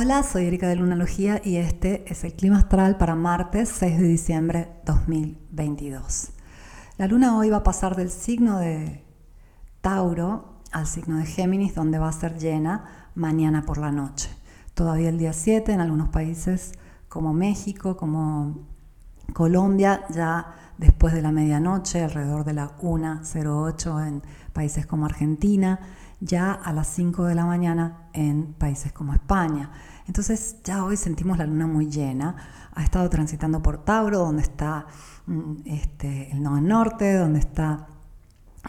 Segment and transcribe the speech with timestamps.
[0.00, 4.04] Hola, soy Erika de Lunalogía y este es el clima astral para martes 6 de
[4.04, 6.30] diciembre 2022.
[6.98, 9.04] La luna hoy va a pasar del signo de
[9.80, 14.30] Tauro al signo de Géminis, donde va a ser llena mañana por la noche.
[14.74, 16.74] Todavía el día 7 en algunos países
[17.08, 18.68] como México, como
[19.32, 25.80] Colombia, ya después de la medianoche, alrededor de la 1.08 en países como Argentina
[26.20, 29.70] ya a las 5 de la mañana en países como España.
[30.06, 32.36] Entonces ya hoy sentimos la luna muy llena.
[32.74, 34.86] Ha estado transitando por Tauro, donde está
[35.26, 37.86] mm, este, el nodo norte, donde está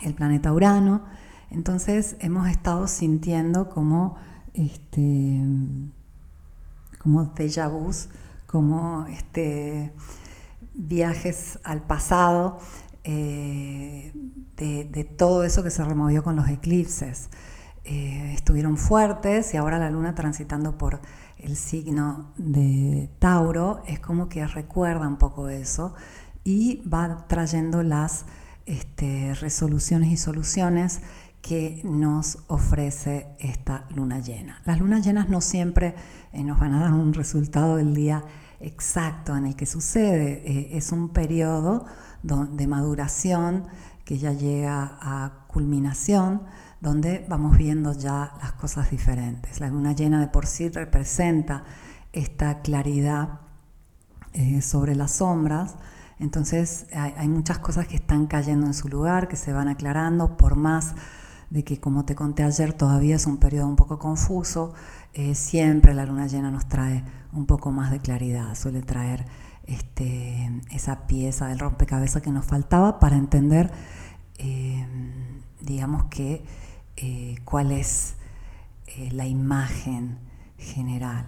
[0.02, 1.03] el planeta Urano.
[1.49, 4.16] Entonces hemos estado sintiendo como,
[4.53, 5.41] este,
[7.00, 7.34] como
[8.45, 9.94] como este,
[10.73, 12.59] viajes al pasado
[13.03, 13.79] eh,
[14.59, 17.30] de, todo eso que se removió con los eclipses.
[17.86, 21.00] Eh, estuvieron fuertes y ahora la luna transitando por
[21.38, 25.95] el signo de Tauro es como que recuerda un poco eso
[26.44, 28.25] y va trayendo las
[28.66, 31.02] este, resoluciones y soluciones
[31.41, 34.62] que nos ofrece esta luna llena.
[34.66, 35.95] Las lunas llenas no siempre
[36.34, 38.25] eh, nos van a dar un resultado del día
[38.59, 41.86] exacto en el que sucede, es un periodo
[42.23, 43.67] de maduración
[44.06, 46.42] que ya llega a culminación,
[46.81, 49.59] donde vamos viendo ya las cosas diferentes.
[49.59, 51.64] La luna llena de por sí representa
[52.12, 53.42] esta claridad
[54.34, 55.75] eh, sobre las sombras,
[56.20, 60.58] entonces hay, muchas cosas que están cayendo en su lugar, que se van aclarando, por
[60.58, 60.95] más
[61.50, 64.73] de que, como te conté ayer, todavía es un periodo un poco confuso,
[65.14, 69.25] eh, siempre la luna llena nos trae un poco más de claridad, suele traer
[69.70, 73.72] este, esa pieza del rompecabezas que nos faltaba para entender,
[74.39, 74.86] eh,
[75.62, 76.44] digamos que,
[76.98, 78.16] eh, cuál es
[78.88, 80.17] eh, la imagen
[80.58, 81.28] general.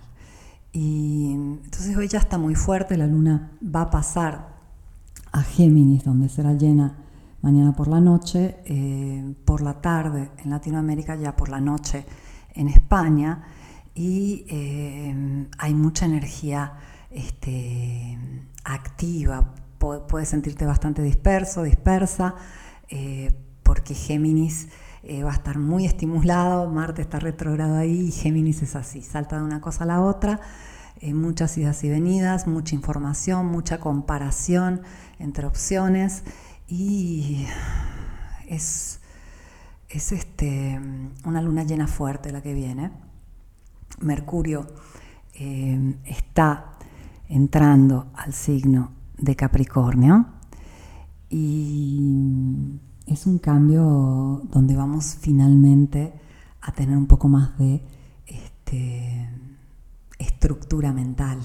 [0.73, 4.55] Y entonces hoy ya está muy fuerte, la luna va a pasar
[5.31, 6.95] a Géminis, donde será llena
[7.41, 8.57] mañana por la noche,
[9.45, 12.05] por la tarde en Latinoamérica, ya por la noche
[12.53, 13.43] en España,
[13.95, 14.45] y
[15.57, 16.73] hay mucha energía
[17.11, 18.17] este,
[18.63, 22.35] activa, puedes sentirte bastante disperso, dispersa,
[22.89, 24.69] eh, porque Géminis
[25.03, 29.37] eh, va a estar muy estimulado, Marte está retrogrado ahí y Géminis es así, salta
[29.37, 30.39] de una cosa a la otra,
[30.99, 34.81] eh, muchas idas y venidas, mucha información, mucha comparación
[35.19, 36.23] entre opciones
[36.67, 37.47] y
[38.47, 38.99] es,
[39.89, 40.79] es este,
[41.25, 42.91] una luna llena fuerte la que viene.
[43.99, 44.67] Mercurio
[46.05, 46.77] está
[47.31, 50.25] entrando al signo de Capricornio
[51.29, 56.13] y es un cambio donde vamos finalmente
[56.59, 57.81] a tener un poco más de
[58.27, 59.29] este,
[60.19, 61.39] estructura mental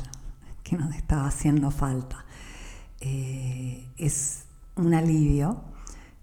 [0.65, 2.25] que nos estaba haciendo falta.
[3.01, 5.63] Eh, es un alivio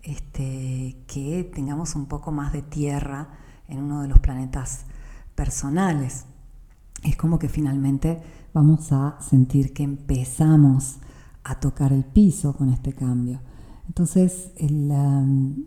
[0.01, 3.29] este, que tengamos un poco más de tierra
[3.69, 4.85] en uno de los planetas
[5.35, 6.25] personales.
[7.03, 8.21] Es como que finalmente
[8.53, 10.97] vamos a sentir que empezamos
[11.43, 13.41] a tocar el piso con este cambio.
[13.87, 15.65] Entonces, el, um,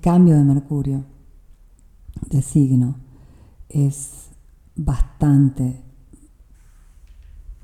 [0.00, 1.04] cambio de Mercurio
[2.30, 2.96] de signo
[3.68, 4.30] es
[4.76, 5.82] bastante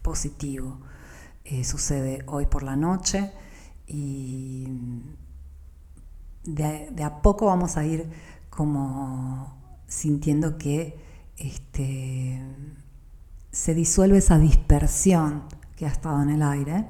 [0.03, 0.81] positivo.
[1.45, 3.33] Eh, sucede hoy por la noche
[3.87, 4.69] y
[6.45, 8.09] de, de, a poco vamos a ir
[8.51, 10.99] como sintiendo que
[11.37, 12.41] este,
[13.51, 15.45] se disuelve esa dispersión
[15.77, 16.87] que ha estado en el aire,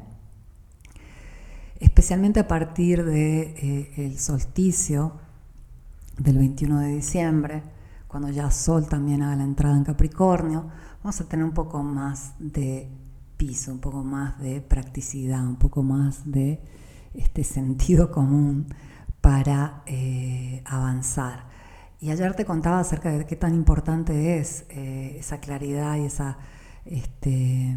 [1.79, 5.15] especialmente a partir del de, eh, solsticio
[6.19, 7.63] del 21 de diciembre,
[8.07, 10.69] cuando ya Sol también haga la entrada en Capricornio,
[11.03, 12.91] vamos a tener un poco más de
[13.37, 16.61] piso, un poco más de practicidad, un poco más de
[17.15, 18.67] este sentido común
[19.21, 21.50] para eh, avanzar.
[22.01, 26.07] Y ayer te contaba acerca de qué tan importante es eh, esa claridad y
[26.87, 27.77] este,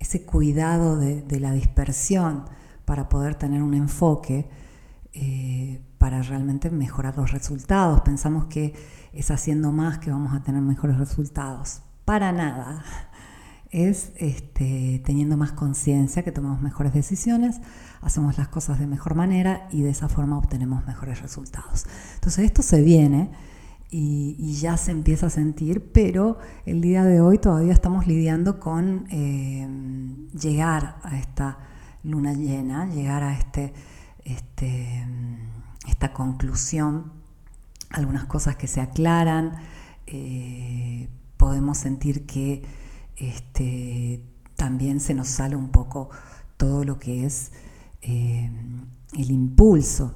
[0.00, 2.46] ese cuidado de, la dispersión
[2.84, 4.48] para poder tener un enfoque
[5.12, 8.00] eh, para realmente mejorar los resultados.
[8.00, 8.74] Pensamos que
[9.12, 11.82] es haciendo más que vamos a tener mejores resultados.
[12.04, 12.84] Para nada
[13.70, 17.60] es este, teniendo más conciencia que tomamos mejores decisiones,
[18.00, 21.86] hacemos las cosas de mejor manera y de esa forma obtenemos mejores resultados.
[22.14, 23.30] Entonces esto se viene
[23.90, 29.06] y, ya se empieza a sentir, pero el día de hoy todavía estamos lidiando con
[29.10, 29.66] eh,
[30.38, 31.58] llegar a esta
[32.02, 33.72] luna llena, llegar a este,
[34.24, 35.06] este,
[35.88, 37.12] esta conclusión,
[37.90, 39.56] algunas cosas que se aclaran.
[40.06, 42.62] Eh, podemos sentir que
[43.18, 44.22] este,
[44.56, 46.10] también se nos sale un poco
[46.56, 47.52] todo lo que es
[48.02, 48.50] eh,
[49.16, 50.14] el impulso.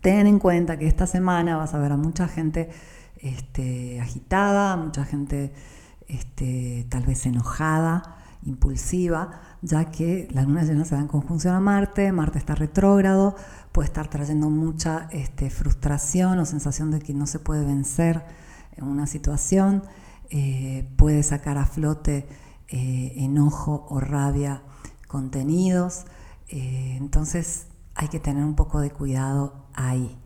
[0.00, 2.70] Ten en cuenta que esta semana vas a ver a mucha gente
[3.18, 5.52] este, agitada, mucha gente
[6.08, 11.60] este, tal vez enojada, impulsiva, ya que la luna llena se da en conjunción a
[11.60, 13.36] Marte, Marte está retrógrado,
[13.72, 18.24] puede estar trayendo mucha este, frustración o sensación de que no se puede vencer
[18.76, 19.82] en una situación,
[20.30, 22.26] eh, puede sacar a flote
[22.68, 24.62] eh, enojo o rabia
[25.08, 26.04] contenidos,
[26.48, 30.18] eh, entonces hay que tener un poco de cuidado ahí.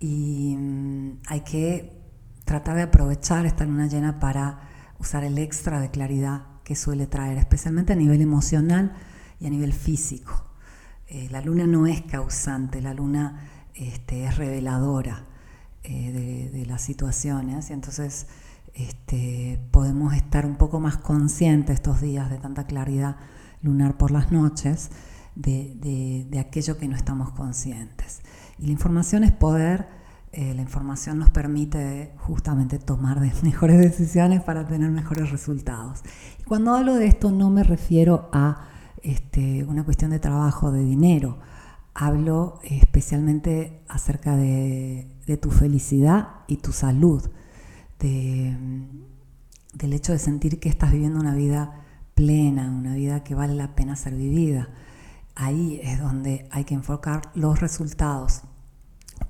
[0.00, 2.02] Y mm, hay que
[2.44, 4.60] tratar de aprovechar esta luna llena para
[4.98, 8.94] usar el extra de claridad que suele traer, especialmente a nivel emocional
[9.40, 10.44] y a nivel físico.
[11.30, 15.24] La luna no es causante, la luna este, es reveladora
[15.84, 18.26] eh, de, las situaciones y entonces
[18.78, 23.16] este, podemos estar un poco más conscientes estos días de tanta claridad
[23.62, 24.90] lunar por las noches
[25.34, 28.20] de, de aquello que no estamos conscientes.
[28.58, 29.98] Y la información es poder
[30.32, 36.02] eh, la información nos permite justamente tomar mejores decisiones para tener mejores resultados.
[36.38, 38.68] Y cuando hablo de esto no me refiero a
[39.02, 41.38] este, una cuestión de trabajo, de dinero.
[41.94, 45.08] Hablo especialmente acerca de,
[45.40, 47.28] tu felicidad y tu salud,
[47.98, 51.84] del hecho de sentir que estás viviendo una vida
[52.14, 54.68] plena, una vida que vale la pena ser vivida.
[55.34, 58.42] Ahí es donde hay que enfocar los resultados.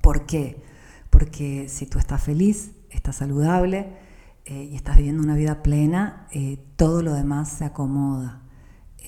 [0.01, 0.63] ¿Por qué?
[1.09, 3.97] porque si tú estás feliz, estás saludable
[4.45, 8.41] eh, y estás viviendo una vida plena, eh, todo lo demás se acomoda.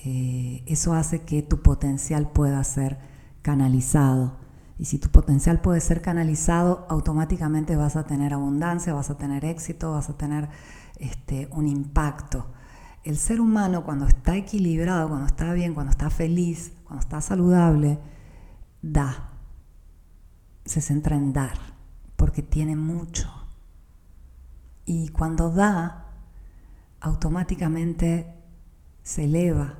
[0.04, 2.98] Eh, eso hace que tu potencial pueda ser
[3.42, 4.36] canalizado.
[4.78, 9.44] Y si tu potencial puede ser canalizado, automáticamente vas a tener abundancia, vas a tener
[9.44, 10.48] éxito, vas a tener
[10.96, 12.46] este, un impacto.
[13.04, 17.98] El ser humano cuando está equilibrado, cuando está bien, cuando está feliz, cuando está saludable,
[18.80, 19.30] da.
[20.64, 21.58] Se centra en dar
[22.16, 23.28] porque tiene mucho.
[24.84, 26.06] Y cuando da,
[27.00, 28.34] automáticamente
[29.02, 29.78] se eleva,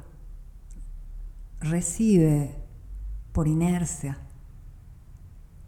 [1.61, 2.57] recibe
[3.33, 4.19] por inercia,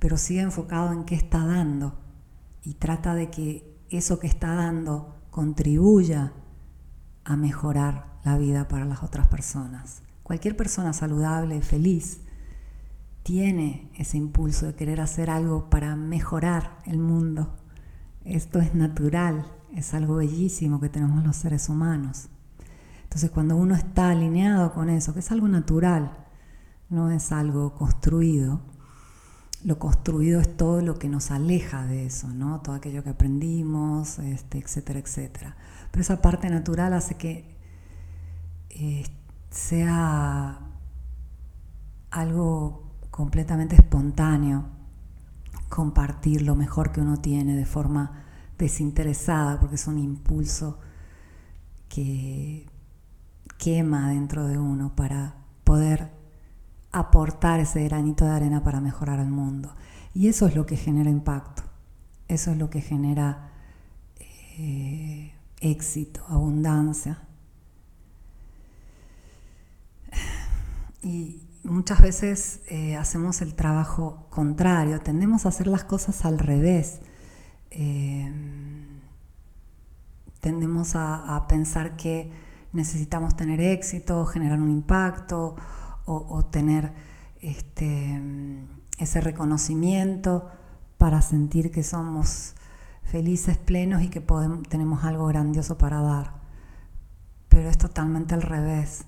[0.04, 1.94] pero sigue enfocado en qué está dando
[2.62, 6.34] y trata de que eso que está dando contribuya
[7.24, 10.02] a mejorar la vida para las otras personas.
[10.22, 12.20] Cualquier persona saludable, feliz,
[13.22, 17.56] tiene ese impulso de querer hacer algo para mejorar el mundo.
[18.26, 22.28] Esto es natural, es algo bellísimo que tenemos los seres humanos.
[23.04, 26.14] Entonces cuando uno está alineado con eso, que es algo natural,
[26.90, 28.60] no es algo construido,
[29.64, 32.60] lo construido es todo lo que nos aleja de eso, ¿no?
[32.60, 35.56] Todo aquello que aprendimos, este, etcétera, etcétera.
[35.90, 37.56] Pero esa parte natural hace que
[38.68, 39.04] eh,
[39.50, 40.60] sea
[42.10, 44.66] algo completamente espontáneo,
[45.70, 48.22] compartir lo mejor que uno tiene de forma
[48.58, 50.78] desinteresada, porque es un impulso
[51.88, 52.68] que
[53.56, 56.10] quema dentro de uno para poder
[56.94, 59.74] aportar ese granito de arena para mejorar el mundo.
[60.14, 61.64] Y eso es lo que genera impacto,
[62.28, 63.50] eso es lo que genera
[64.58, 67.22] eh, éxito, abundancia.
[71.02, 77.00] Y, muchas veces eh, hacemos el trabajo contrario, tendemos a hacer las cosas al revés.
[77.70, 78.30] Eh,
[80.40, 82.30] tendemos a, pensar que
[82.72, 85.56] necesitamos tener éxito, generar un impacto
[86.06, 86.92] o, tener
[87.40, 88.20] este,
[88.98, 90.50] ese reconocimiento
[90.98, 92.54] para sentir que somos
[93.02, 94.24] felices, plenos y que
[94.68, 96.34] tenemos algo grandioso para dar.
[97.48, 99.04] Pero es totalmente al revés.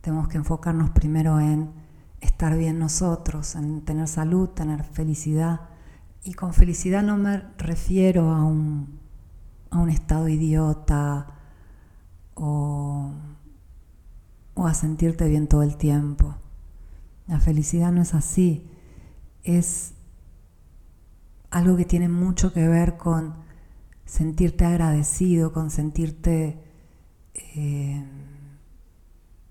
[0.00, 1.72] Tenemos que enfocarnos primero en
[2.20, 5.60] estar bien nosotros, en tener salud, tener felicidad.
[6.22, 9.00] Y con felicidad no me refiero a un,
[9.70, 11.28] a un estado idiota
[12.34, 13.12] o,
[14.56, 16.34] o a sentirte bien todo el tiempo.
[17.28, 18.68] La felicidad no es así,
[19.44, 19.92] es
[21.50, 23.34] algo que tiene mucho que ver con
[24.06, 26.58] sentirte agradecido, con sentirte
[27.34, 28.04] eh,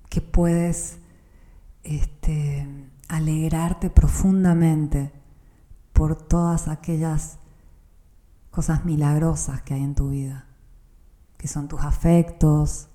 [0.09, 0.97] que puedes
[1.83, 2.67] este,
[3.07, 5.11] alegrarte profundamente
[5.93, 7.37] por todas aquellas
[8.49, 10.47] cosas milagrosas que hay en tu vida,
[11.37, 12.87] que son tus afectos,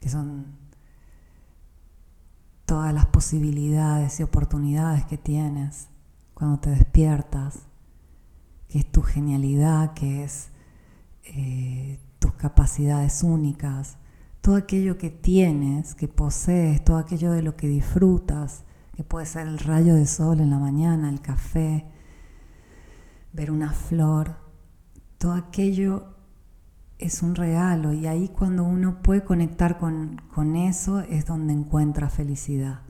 [0.00, 0.65] que son
[2.66, 5.88] todas las posibilidades y oportunidades que tienes
[6.34, 7.60] cuando te despiertas,
[8.68, 10.50] que es tu genialidad, que es
[11.24, 13.96] eh, tus capacidades únicas,
[14.40, 19.46] todo aquello que tienes, que posees, todo aquello de lo que disfrutas, que puede ser
[19.46, 21.86] el rayo de sol en la mañana, el café,
[23.32, 24.36] ver una flor,
[25.18, 26.15] todo aquello
[26.98, 32.08] es un regalo y ahí cuando uno puede conectar con, con, eso es donde encuentra
[32.08, 32.80] felicidad.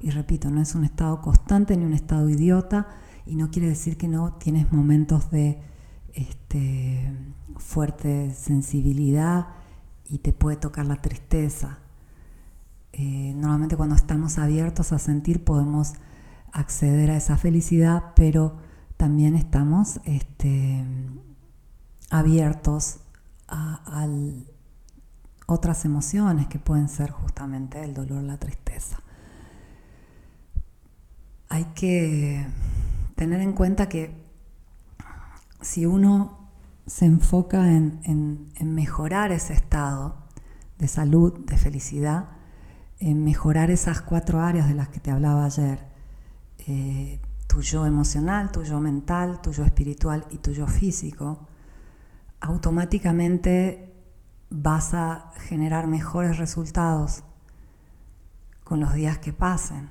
[0.00, 2.88] Y repito, no es un estado constante ni un estado idiota
[3.24, 5.62] y no quiere decir que no tienes momentos de
[6.12, 7.10] este,
[7.56, 9.48] fuerte sensibilidad
[10.06, 11.78] y te puede tocar la tristeza.
[12.92, 15.94] Eh, normalmente cuando estamos abiertos a sentir podemos
[16.52, 18.56] acceder a esa felicidad, pero
[18.96, 20.84] también estamos este,
[22.10, 23.00] abiertos
[25.46, 29.00] otras emociones que pueden ser justamente el dolor, la tristeza.
[31.48, 32.46] Hay que
[33.14, 34.14] tener en cuenta que
[35.60, 36.50] si uno
[36.86, 40.16] se enfoca en, mejorar ese estado
[40.78, 42.28] de salud, de felicidad,
[42.98, 45.86] en mejorar esas cuatro áreas de las que te hablaba ayer,
[46.66, 51.46] eh, tu yo emocional, tu yo mental, tu yo espiritual y tu yo físico,
[52.44, 53.90] automáticamente
[54.50, 57.24] vas a generar mejores resultados
[58.64, 59.88] con los días que pasen.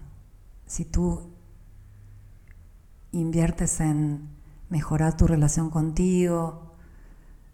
[0.67, 1.31] Si tú
[3.12, 4.29] inviertes en
[4.69, 6.75] mejorar tu relación contigo,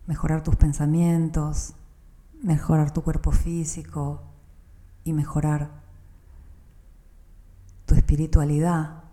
[0.06, 1.76] mejorar tus pensamientos,
[2.44, 4.22] mejorar tu cuerpo físico
[5.06, 5.72] y mejorar
[7.86, 9.04] tu espiritualidad,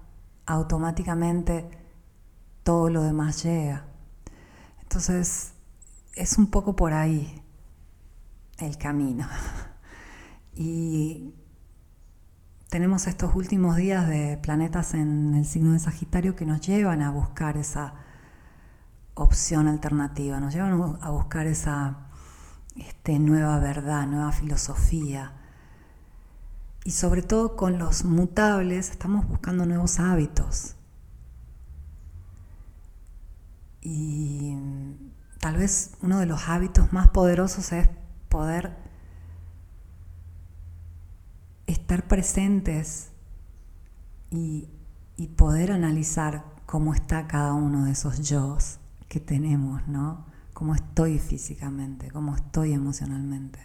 [0.47, 1.71] automáticamente
[2.65, 3.85] todo lo demás llega.
[4.83, 5.53] Entonces,
[6.17, 7.43] es un poco por ahí
[8.59, 9.29] el camino.
[10.59, 11.35] Y
[12.71, 17.11] tenemos estos últimos días de planetas en el signo de Sagitario que nos llevan a
[17.11, 17.93] buscar esa
[19.13, 22.09] opción alternativa, nos llevan a buscar esa
[22.75, 25.35] este, nueva verdad, nueva filosofía.
[26.85, 30.77] Y sobre todo con los mutables estamos buscando nuevos hábitos.
[33.83, 34.36] Y
[35.47, 37.89] tal vez uno de los hábitos más poderosos es
[38.29, 38.77] poder
[41.69, 43.13] estar presentes
[44.29, 44.69] y,
[45.37, 48.59] poder analizar cómo está cada uno de esos yo
[49.09, 50.27] que tenemos, ¿no?
[50.53, 53.61] Cómo estoy físicamente, cómo estoy emocionalmente,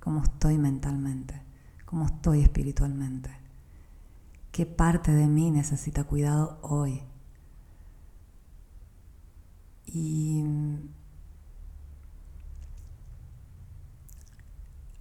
[0.00, 1.40] cómo estoy mentalmente,
[1.84, 3.30] cómo estoy espiritualmente.
[4.50, 7.00] ¿Qué parte de mí necesita cuidado hoy?
[9.86, 10.42] Y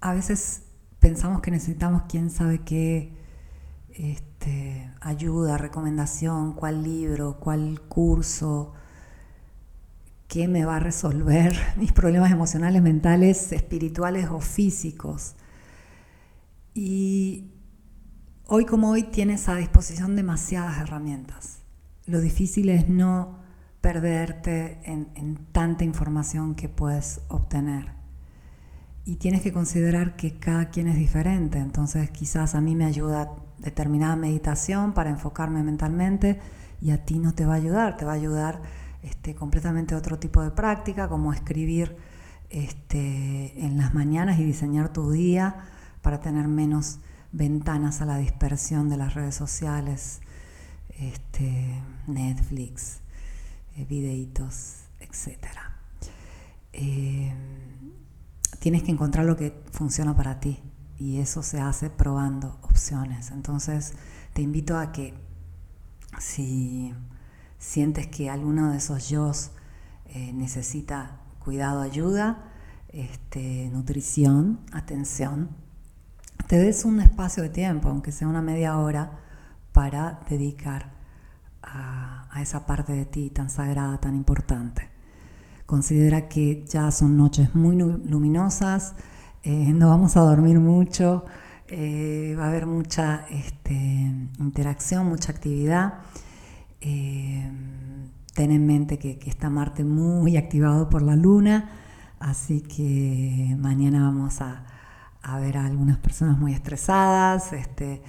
[0.02, 0.64] a veces
[1.00, 3.16] pensamos que necesitamos quién sabe qué
[3.90, 8.74] este, ayuda, recomendación, cuál libro, cuál curso,
[10.28, 15.36] qué me va a resolver mis problemas emocionales, mentales, espirituales o físicos.
[16.74, 17.52] Y
[18.48, 21.60] hoy como hoy tienes a disposición demasiadas herramientas.
[22.08, 23.40] Lo difícil es no
[23.82, 28.01] perderte en tanta información que puedes obtener
[29.06, 31.60] y tienes que considerar que cada quien es diferente.
[31.60, 36.40] Entonces quizás a mí me ayuda determinada meditación para enfocarme mentalmente
[36.82, 38.62] y a ti no te va a ayudar, te va a ayudar
[39.04, 41.96] este, completamente otro tipo de práctica, como escribir
[42.50, 45.56] este, en las mañanas y diseñar tu día
[46.02, 47.00] para tener menos
[47.32, 50.22] ventanas a la dispersión de las redes sociales,
[51.00, 53.00] este, Netflix,
[53.78, 55.62] eh, videitos, etc
[58.62, 60.60] tienes que encontrar lo que funciona para ti
[61.00, 63.32] y eso se hace probando opciones.
[63.32, 63.94] Entonces
[64.34, 65.16] te invito a que
[66.20, 66.94] si
[67.58, 69.32] sientes que alguno de esos yo
[70.06, 72.52] eh, necesita cuidado, ayuda,
[72.90, 75.50] este, nutrición, atención,
[76.46, 79.22] te des un espacio de tiempo, aunque sea una media hora,
[79.74, 80.92] para dedicar
[81.64, 84.92] a esa parte de ti tan sagrada, tan importante.
[85.72, 88.94] Considera que ya son noches muy luminosas,
[89.42, 91.24] eh, no vamos a dormir mucho,
[91.70, 93.74] eh, va a haber mucha este,
[94.38, 96.00] interacción, mucha actividad.
[96.82, 97.50] Eh,
[98.34, 101.70] ten en mente que, está Marte muy activado por la luna,
[102.20, 104.66] así que mañana vamos a,
[105.40, 107.54] ver a algunas personas muy estresadas.
[107.54, 108.02] Este,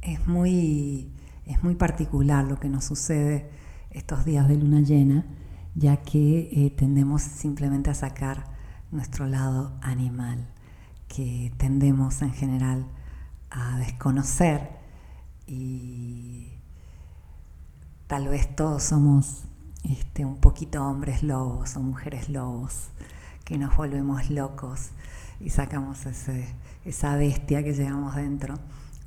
[0.00, 1.10] es, muy,
[1.44, 3.61] es muy particular lo que nos sucede
[3.92, 5.24] estos días de luna llena,
[5.74, 8.44] ya que eh, tendemos simplemente a sacar
[8.90, 10.46] nuestro lado animal,
[11.08, 12.86] que tendemos en general
[13.50, 14.70] a desconocer
[15.46, 16.52] y
[18.06, 19.44] tal vez todos somos
[19.84, 22.88] este, un poquito hombres lobos o mujeres lobos,
[23.44, 24.90] que nos volvemos locos
[25.40, 28.58] y sacamos ese, esa bestia que llevamos dentro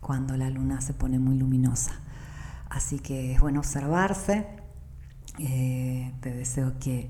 [0.02, 1.94] cuando la luna se pone muy luminosa.
[2.70, 4.65] Así que es bueno observarse.
[5.40, 7.10] Eh, te deseo que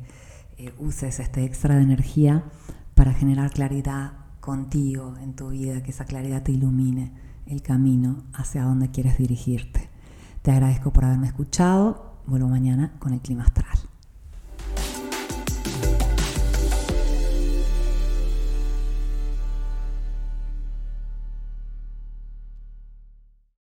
[0.58, 2.44] eh, uses este extra de energía
[2.96, 7.12] para generar claridad contigo en tu vida, que esa claridad te ilumine
[7.46, 9.90] el camino hacia donde quieres dirigirte.
[10.42, 12.22] Te agradezco por haberme escuchado.
[12.28, 13.78] Vuelvo mañana con el clima astral.